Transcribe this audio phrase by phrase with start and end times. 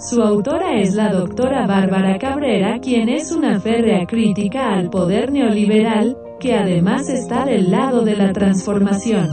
[0.00, 6.16] Su autora es la doctora Bárbara Cabrera, quien es una férrea crítica al poder neoliberal,
[6.38, 9.28] que además está del lado de la transformación.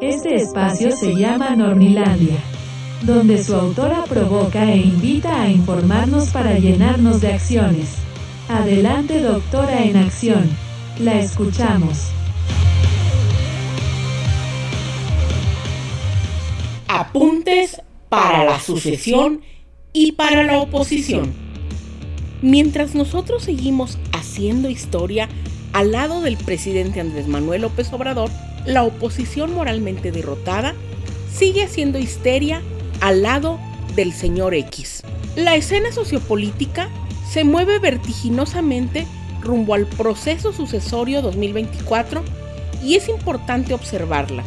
[0.00, 2.36] Este espacio se llama Nornilandia,
[3.02, 7.96] donde su autora provoca e invita a informarnos para llenarnos de acciones.
[8.48, 10.48] Adelante doctora en acción.
[11.00, 12.12] La escuchamos.
[16.86, 19.40] Apuntes para la sucesión
[19.96, 21.32] y para la oposición.
[22.42, 25.26] Mientras nosotros seguimos haciendo historia
[25.72, 28.30] al lado del presidente Andrés Manuel López Obrador,
[28.66, 30.74] la oposición moralmente derrotada
[31.32, 32.60] sigue haciendo histeria
[33.00, 33.58] al lado
[33.94, 35.02] del señor X.
[35.34, 36.90] La escena sociopolítica
[37.26, 39.06] se mueve vertiginosamente
[39.40, 42.22] rumbo al proceso sucesorio 2024
[42.84, 44.44] y es importante observarla,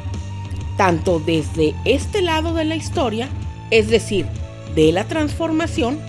[0.78, 3.30] tanto desde este lado de la historia,
[3.72, 4.28] es decir,
[4.80, 6.00] de la transformación,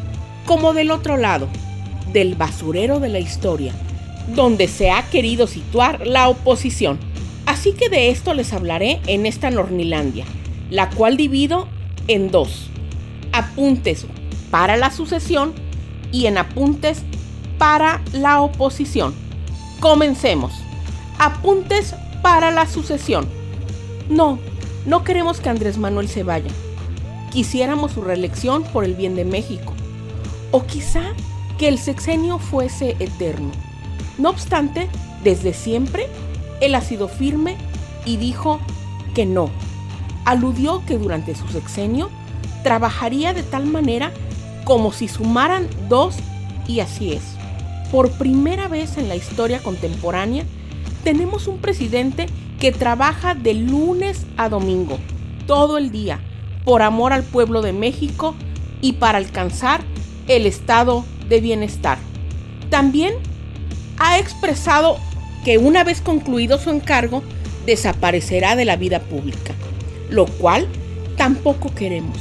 [0.47, 1.49] como del otro lado,
[2.13, 3.75] del basurero de la historia,
[4.37, 6.97] donde se ha querido situar la oposición.
[7.47, 10.25] Así que de esto les hablaré en esta Nornilandia,
[10.71, 11.67] la cual divido
[12.07, 12.71] en dos.
[13.33, 14.07] Apuntes
[14.53, 15.53] para la sucesión
[16.13, 17.03] y en apuntes
[17.59, 19.17] para la oposición.
[19.81, 20.53] Comencemos.
[21.19, 23.27] Apuntes para la sucesión.
[24.09, 24.39] No,
[24.87, 26.53] no queremos que Andrés Manuel se vaya.
[27.31, 29.73] Quisiéramos su reelección por el bien de México.
[30.51, 31.03] O quizá
[31.59, 33.53] que el sexenio fuese eterno.
[34.19, 34.89] No obstante,
[35.23, 36.09] desde siempre,
[36.61, 37.57] él ha sido firme
[38.05, 38.61] y dijo
[39.15, 39.51] que no.
[40.25, 42.11] Aludió que durante su sexenio
[42.63, 44.13] trabajaría de tal manera
[44.65, 46.17] como si sumaran dos
[46.67, 47.23] y así es.
[47.91, 50.45] Por primera vez en la historia contemporánea,
[51.05, 52.27] tenemos un presidente
[52.59, 54.99] que trabaja de lunes a domingo,
[55.47, 56.21] todo el día,
[56.65, 58.35] por amor al pueblo de México
[58.81, 59.83] y para alcanzar
[60.29, 61.99] el estado de bienestar.
[62.71, 63.15] También
[63.99, 64.99] ha expresado
[65.45, 67.23] que una vez concluido su encargo,
[67.67, 69.55] desaparecerá de la vida pública,
[70.09, 70.67] lo cual
[71.17, 72.19] tampoco queremos,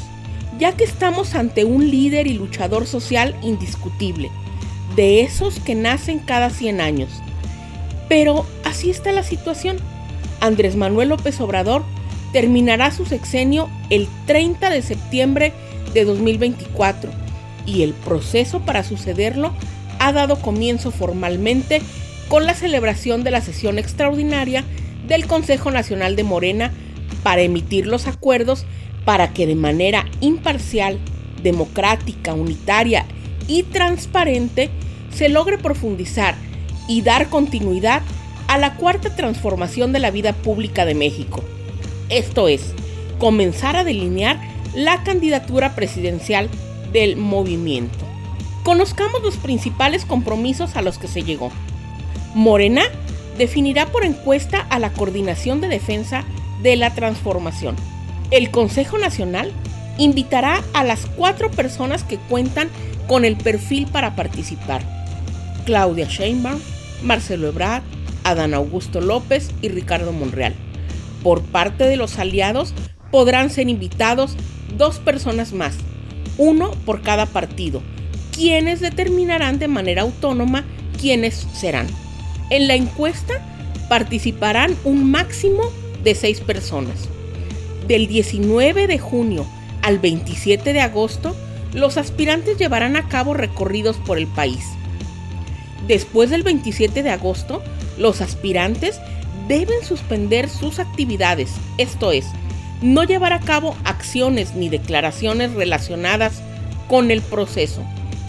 [0.59, 4.29] ya que estamos ante un líder y luchador social indiscutible,
[4.95, 7.09] de esos que nacen cada 100 años.
[8.07, 9.77] Pero así está la situación.
[10.41, 11.83] Andrés Manuel López Obrador
[12.31, 15.53] terminará su sexenio el 30 de septiembre
[15.93, 17.11] de 2024
[17.65, 19.53] y el proceso para sucederlo
[19.99, 21.81] ha dado comienzo formalmente
[22.29, 24.63] con la celebración de la sesión extraordinaria
[25.07, 26.71] del Consejo Nacional de Morena
[27.23, 28.65] para emitir los acuerdos
[29.05, 30.99] para que de manera imparcial,
[31.41, 33.05] democrática, unitaria
[33.47, 34.69] y transparente
[35.11, 36.35] se logre profundizar
[36.87, 38.01] y dar continuidad
[38.47, 41.43] a la cuarta transformación de la vida pública de México.
[42.09, 42.73] Esto es,
[43.19, 44.39] comenzar a delinear
[44.73, 46.49] la candidatura presidencial
[46.91, 47.97] del movimiento.
[48.63, 51.51] Conozcamos los principales compromisos a los que se llegó.
[52.33, 52.83] Morena
[53.37, 56.23] definirá por encuesta a la Coordinación de Defensa
[56.63, 57.75] de la Transformación.
[58.31, 59.51] El Consejo Nacional
[59.97, 62.69] invitará a las cuatro personas que cuentan
[63.07, 64.81] con el perfil para participar.
[65.65, 66.59] Claudia Sheinbaum,
[67.03, 67.83] Marcelo Ebrard,
[68.23, 70.55] Adán Augusto López y Ricardo Monreal.
[71.23, 72.73] Por parte de los aliados
[73.11, 74.35] podrán ser invitados
[74.77, 75.75] dos personas más,
[76.37, 77.81] uno por cada partido,
[78.31, 80.65] quienes determinarán de manera autónoma
[80.99, 81.87] quiénes serán.
[82.49, 83.41] En la encuesta
[83.89, 85.63] participarán un máximo
[86.03, 87.09] de seis personas.
[87.87, 89.45] Del 19 de junio
[89.81, 91.35] al 27 de agosto,
[91.73, 94.63] los aspirantes llevarán a cabo recorridos por el país.
[95.87, 97.63] Después del 27 de agosto,
[97.97, 98.99] los aspirantes
[99.49, 102.27] deben suspender sus actividades, esto es,
[102.83, 106.43] no llevar a cabo acciones ni declaraciones relacionadas
[106.87, 107.83] con el proceso.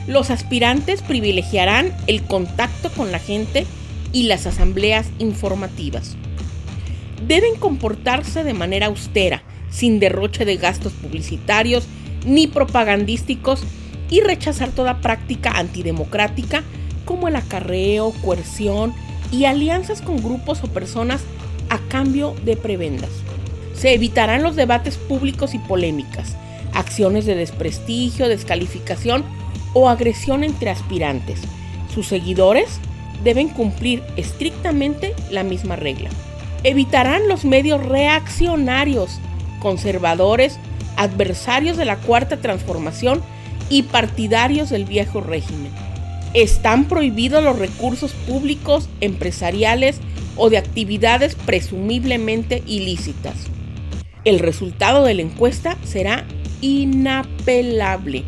[0.08, 3.66] Los aspirantes privilegiarán el contacto con la gente
[4.12, 6.16] y las asambleas informativas.
[7.28, 11.86] Deben comportarse de manera austera, sin derroche de gastos publicitarios
[12.24, 13.62] ni propagandísticos
[14.08, 16.64] y rechazar toda práctica antidemocrática
[17.04, 18.94] como el acarreo, coerción,
[19.32, 21.22] y alianzas con grupos o personas
[21.68, 23.10] a cambio de prebendas.
[23.74, 26.36] Se evitarán los debates públicos y polémicas,
[26.74, 29.24] acciones de desprestigio, descalificación
[29.72, 31.40] o agresión entre aspirantes.
[31.94, 32.80] Sus seguidores
[33.24, 36.10] deben cumplir estrictamente la misma regla.
[36.64, 39.18] Evitarán los medios reaccionarios,
[39.60, 40.58] conservadores,
[40.96, 43.22] adversarios de la cuarta transformación
[43.70, 45.70] y partidarios del viejo régimen
[46.34, 50.00] están prohibidos los recursos públicos, empresariales
[50.36, 53.34] o de actividades presumiblemente ilícitas.
[54.24, 56.24] El resultado de la encuesta será
[56.60, 58.24] inapelable.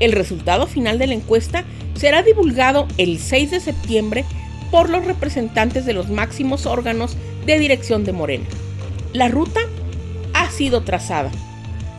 [0.00, 1.64] El resultado final de la encuesta
[1.94, 4.24] será divulgado el 6 de septiembre
[4.70, 7.16] por los representantes de los máximos órganos
[7.46, 8.46] de dirección de Morena.
[9.12, 9.60] La ruta
[10.32, 11.30] ha sido trazada.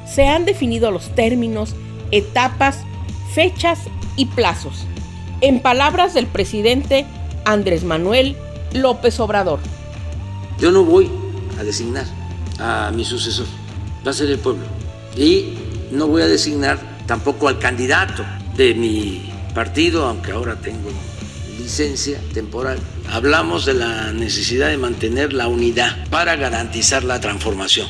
[0.07, 1.75] Se han definido los términos,
[2.11, 2.79] etapas,
[3.33, 3.79] fechas
[4.17, 4.87] y plazos.
[5.43, 7.05] En palabras del presidente
[7.43, 8.37] Andrés Manuel
[8.71, 9.59] López Obrador.
[10.57, 11.11] Yo no voy
[11.59, 12.05] a designar
[12.59, 13.45] a mi sucesor,
[14.07, 14.63] va a ser el pueblo.
[15.17, 15.55] Y
[15.91, 18.23] no voy a designar tampoco al candidato
[18.55, 20.89] de mi partido, aunque ahora tengo
[21.59, 22.79] licencia temporal.
[23.11, 27.89] Hablamos de la necesidad de mantener la unidad para garantizar la transformación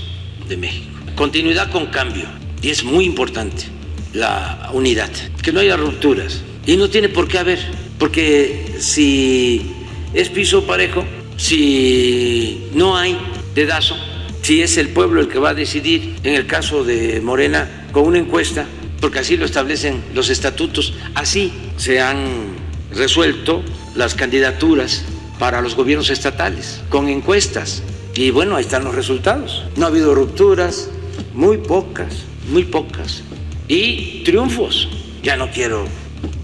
[0.49, 0.89] de México.
[1.15, 2.25] Continuidad con cambio.
[2.63, 3.65] Y es muy importante
[4.11, 5.11] la unidad,
[5.43, 6.41] que no haya rupturas.
[6.65, 7.59] Y no tiene por qué haber,
[7.99, 9.73] porque si
[10.13, 11.03] es piso parejo,
[11.35, 13.17] si no hay
[13.53, 13.95] dedazo,
[14.41, 18.05] si es el pueblo el que va a decidir, en el caso de Morena, con
[18.05, 18.65] una encuesta,
[19.01, 22.55] porque así lo establecen los estatutos, así se han
[22.91, 23.61] resuelto
[23.95, 25.03] las candidaturas
[25.39, 27.83] para los gobiernos estatales, con encuestas.
[28.15, 29.63] Y bueno, ahí están los resultados.
[29.75, 30.89] No ha habido rupturas,
[31.33, 33.23] muy pocas, muy pocas.
[33.67, 34.87] Y triunfos.
[35.23, 35.87] Ya no quiero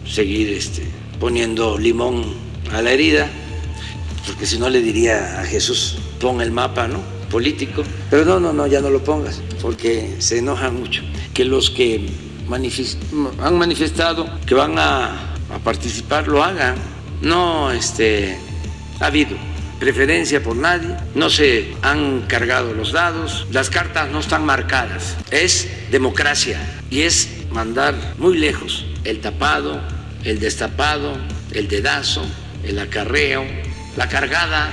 [0.09, 0.83] seguir este,
[1.19, 2.33] poniendo limón
[2.73, 3.29] a la herida,
[4.25, 7.01] porque si no le diría a Jesús, pon el mapa, ¿no?
[7.29, 7.83] Político.
[8.09, 11.03] Pero no, no, no, ya no lo pongas, porque se enojan mucho.
[11.33, 12.09] Que los que
[13.39, 16.75] han manifestado que van a a participar lo hagan.
[17.21, 18.37] No este,
[18.99, 19.35] ha habido
[19.79, 25.17] preferencia por nadie, no se han cargado los dados, las cartas no están marcadas.
[25.31, 29.81] Es democracia y es mandar muy lejos el tapado,
[30.23, 31.17] el destapado,
[31.51, 32.21] el dedazo,
[32.63, 33.43] el acarreo,
[33.95, 34.71] la cargada.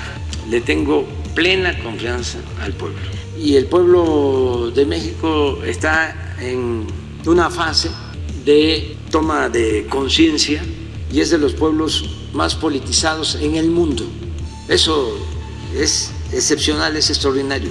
[0.48, 2.98] Le tengo plena confianza al pueblo.
[3.38, 6.87] Y el pueblo de México está en
[7.26, 7.90] una fase
[8.44, 10.62] de toma de conciencia
[11.12, 14.04] y es de los pueblos más politizados en el mundo.
[14.69, 15.16] Eso
[15.76, 17.70] es excepcional, es extraordinario.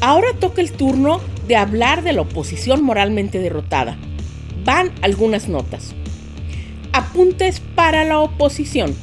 [0.00, 3.96] Ahora toca el turno de hablar de la oposición moralmente derrotada.
[4.64, 5.94] Van algunas notas.
[6.92, 8.94] Apuntes para la oposición.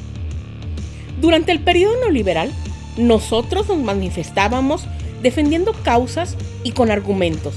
[1.20, 2.54] Durante el periodo neoliberal,
[2.98, 4.86] nosotros nos manifestábamos
[5.24, 7.56] defendiendo causas y con argumentos,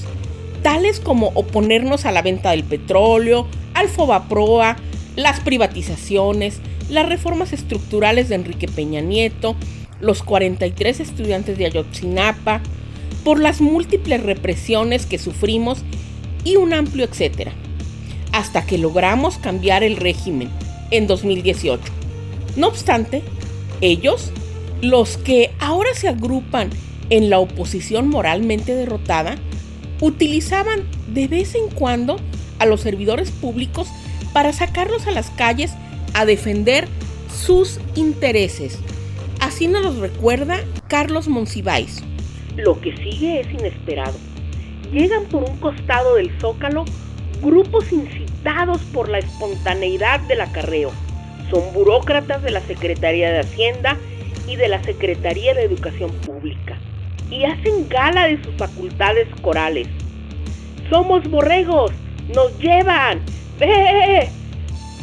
[0.62, 4.76] tales como oponernos a la venta del petróleo, al Fobaproa,
[5.16, 9.54] las privatizaciones, las reformas estructurales de Enrique Peña Nieto,
[10.00, 12.62] los 43 estudiantes de Ayotzinapa,
[13.22, 15.82] por las múltiples represiones que sufrimos
[16.42, 17.52] y un amplio etcétera,
[18.32, 20.50] hasta que logramos cambiar el régimen
[20.90, 21.82] en 2018.
[22.56, 23.22] No obstante,
[23.80, 24.30] ellos,
[24.80, 26.70] los que ahora se agrupan
[27.10, 29.36] en la oposición moralmente derrotada,
[30.00, 32.16] utilizaban de vez en cuando
[32.58, 33.88] a los servidores públicos
[34.32, 35.72] para sacarlos a las calles
[36.14, 36.88] a defender
[37.32, 38.78] sus intereses.
[39.40, 42.02] Así nos lo recuerda Carlos Monsiváis.
[42.56, 44.16] Lo que sigue es inesperado.
[44.92, 46.84] Llegan por un costado del zócalo
[47.42, 47.90] grupos
[48.92, 50.90] por la espontaneidad del acarreo.
[51.50, 53.96] Son burócratas de la Secretaría de Hacienda
[54.46, 56.78] y de la Secretaría de Educación Pública
[57.30, 59.88] y hacen gala de sus facultades corales.
[60.90, 61.92] Somos borregos,
[62.34, 63.20] nos llevan,
[63.58, 64.28] ¡Ve!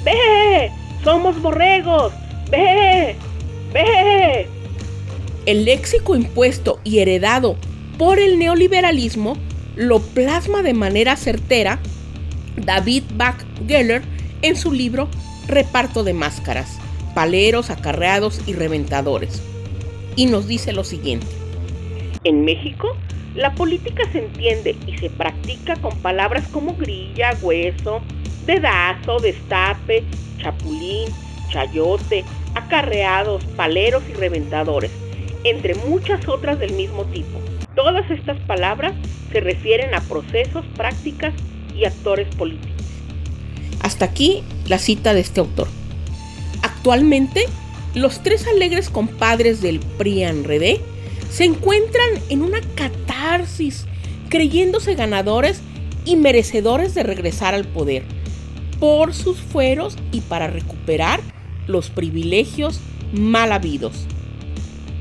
[0.04, 0.72] ¡Ve!
[1.04, 2.14] ¡Somos borregos!
[2.52, 3.16] ¡Ve!
[3.74, 4.48] ¡Ve!
[5.46, 7.56] El léxico impuesto y heredado
[7.98, 9.38] por el neoliberalismo
[9.76, 11.80] lo plasma de manera certera
[12.60, 13.38] David Bach
[13.68, 14.02] Geller
[14.42, 15.10] en su libro
[15.48, 16.78] Reparto de Máscaras,
[17.16, 19.42] Paleros, Acarreados y Reventadores.
[20.16, 21.28] Y nos dice lo siguiente.
[22.24, 22.96] En México,
[23.36, 28.02] la política se entiende y se practica con palabras como grilla, hueso,
[28.46, 30.04] dedazo, destape,
[30.40, 31.10] chapulín,
[31.50, 32.26] chayote,
[32.56, 34.92] acarreados, paleros y reventadores,
[35.44, 37.40] entre muchas otras del mismo tipo.
[37.76, 38.94] Todas estas palabras
[39.32, 41.34] se refieren a procesos, prácticas
[41.80, 42.84] y actores políticos.
[43.82, 45.68] Hasta aquí la cita de este autor.
[46.62, 47.46] Actualmente,
[47.96, 50.82] los tres alegres compadres del PRIAN Redé
[51.32, 53.86] se encuentran en una catarsis,
[54.30, 55.62] creyéndose ganadores
[56.06, 58.04] y merecedores de regresar al poder
[58.80, 61.20] por sus fueros y para recuperar
[61.68, 62.80] los privilegios
[63.14, 64.06] mal habidos.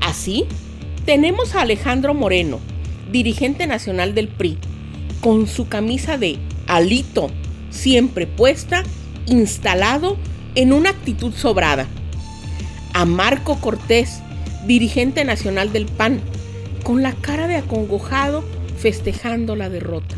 [0.01, 0.45] Así,
[1.05, 2.59] tenemos a Alejandro Moreno,
[3.11, 4.57] dirigente nacional del PRI,
[5.21, 6.37] con su camisa de
[6.69, 7.29] alito
[7.69, 8.83] siempre puesta,
[9.25, 10.17] instalado
[10.55, 11.87] en una actitud sobrada.
[12.93, 14.21] A Marco Cortés,
[14.65, 16.21] dirigente nacional del PAN,
[16.83, 18.43] con la cara de acongojado
[18.77, 20.15] festejando la derrota.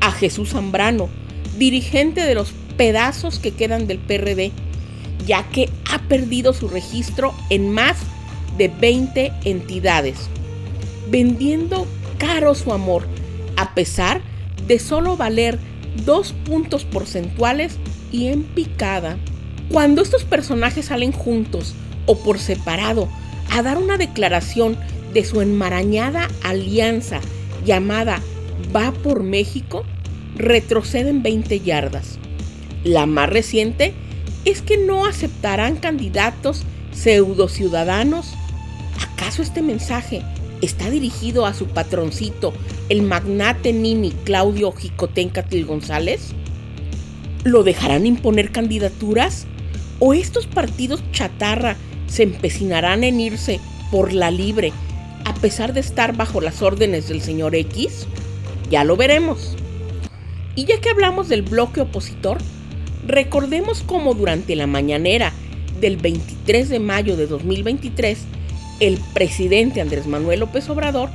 [0.00, 1.08] A Jesús Zambrano,
[1.56, 4.52] dirigente de los pedazos que quedan del PRD,
[5.26, 7.96] ya que ha perdido su registro en más
[8.56, 10.18] de 20 entidades,
[11.10, 11.86] vendiendo
[12.18, 13.06] caro su amor,
[13.56, 14.22] a pesar
[14.66, 15.58] de solo valer
[16.04, 17.78] dos puntos porcentuales
[18.12, 19.18] y en picada.
[19.70, 21.74] Cuando estos personajes salen juntos
[22.06, 23.08] o por separado
[23.50, 24.76] a dar una declaración
[25.12, 27.20] de su enmarañada alianza
[27.64, 28.20] llamada
[28.74, 29.84] Va por México,
[30.36, 32.18] retroceden 20 yardas.
[32.84, 33.94] La más reciente
[34.44, 36.62] es que no aceptarán candidatos
[36.92, 38.34] pseudo ciudadanos.
[39.12, 40.22] ¿Acaso este mensaje
[40.60, 42.52] está dirigido a su patroncito,
[42.90, 46.32] el magnate Nini Claudio Jicotencatl González?
[47.44, 49.46] ¿Lo dejarán imponer candidaturas?
[50.00, 51.76] ¿O estos partidos chatarra
[52.08, 53.60] se empecinarán en irse
[53.92, 54.72] por la libre
[55.24, 58.08] a pesar de estar bajo las órdenes del señor X?
[58.70, 59.56] Ya lo veremos.
[60.56, 62.38] Y ya que hablamos del bloque opositor,
[63.06, 65.32] recordemos cómo durante la mañanera
[65.80, 68.18] del 23 de mayo de 2023,
[68.80, 71.08] el presidente Andrés Manuel López Obrador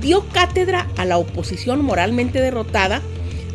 [0.00, 3.02] dio cátedra a la oposición moralmente derrotada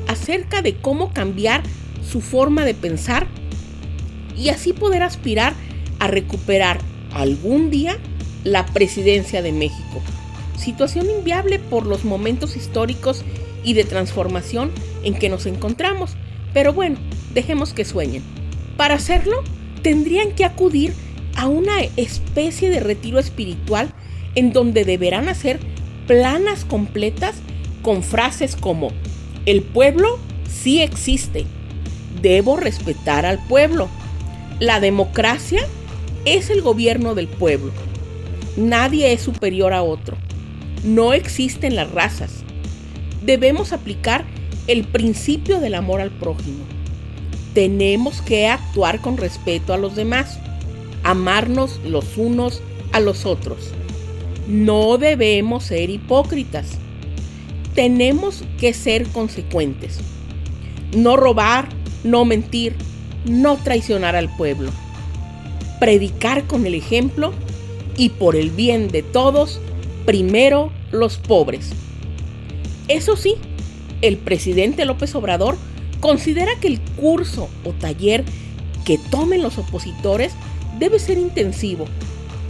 [0.08, 1.64] acerca de cómo cambiar
[2.08, 3.28] su forma de pensar
[4.36, 5.54] y así poder aspirar
[6.00, 6.80] a recuperar
[7.14, 7.98] algún día
[8.44, 10.02] la presidencia de México.
[10.58, 13.24] Situación inviable por los momentos históricos
[13.64, 14.72] y de transformación
[15.04, 16.16] en que nos encontramos.
[16.54, 16.98] Pero bueno,
[17.34, 18.24] dejemos que sueñen.
[18.78, 19.44] Para hacerlo,
[19.82, 20.94] tendrían que acudir
[21.36, 23.94] a una especie de retiro espiritual
[24.36, 25.60] en donde deberán hacer
[26.12, 27.38] planas completas
[27.82, 28.92] con frases como,
[29.46, 31.46] el pueblo sí existe,
[32.22, 33.88] debo respetar al pueblo,
[34.60, 35.66] la democracia
[36.26, 37.72] es el gobierno del pueblo,
[38.58, 40.18] nadie es superior a otro,
[40.84, 42.44] no existen las razas,
[43.26, 44.26] debemos aplicar
[44.68, 46.66] el principio del amor al prójimo,
[47.54, 50.40] tenemos que actuar con respeto a los demás,
[51.04, 53.72] amarnos los unos a los otros.
[54.48, 56.78] No debemos ser hipócritas.
[57.76, 60.00] Tenemos que ser consecuentes.
[60.96, 61.70] No robar,
[62.04, 62.76] no mentir,
[63.26, 64.72] no traicionar al pueblo.
[65.80, 67.34] Predicar con el ejemplo
[67.98, 69.60] y por el bien de todos,
[70.06, 71.72] primero los pobres.
[72.88, 73.36] Eso sí,
[74.02, 75.58] el presidente López Obrador
[76.00, 78.26] considera que el curso o taller
[78.86, 80.34] que tomen los opositores
[80.80, 81.86] debe ser intensivo,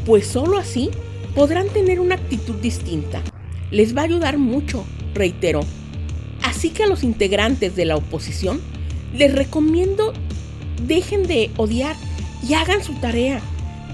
[0.06, 0.90] pues sólo así
[1.36, 3.22] podrán tener una actitud distinta.
[3.72, 5.62] Les va a ayudar mucho, reiteró.
[6.44, 8.60] Así que a los integrantes de la oposición
[9.14, 10.14] les recomiendo
[10.88, 11.96] dejen de odiar
[12.48, 13.42] y hagan su tarea.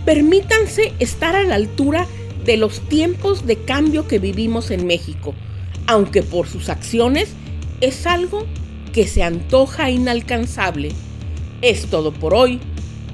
[0.05, 2.07] Permítanse estar a la altura
[2.45, 5.33] de los tiempos de cambio que vivimos en México,
[5.85, 7.29] aunque por sus acciones
[7.81, 8.45] es algo
[8.93, 10.91] que se antoja inalcanzable.
[11.61, 12.59] Es todo por hoy.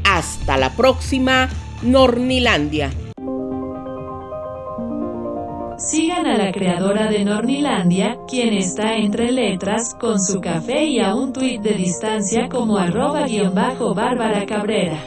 [0.03, 1.49] Hasta la próxima,
[1.81, 2.91] Nornilandia.
[6.43, 11.61] La creadora de Nornilandia, quien está entre letras, con su café y a un tuit
[11.61, 14.97] de distancia como arroba guion bajo Bárbara Cabrera.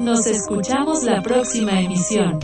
[0.00, 2.40] Nos escuchamos la próxima emisión.